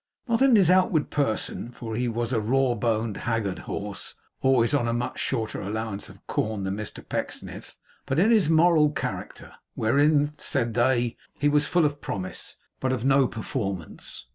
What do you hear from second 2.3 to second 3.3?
a raw boned,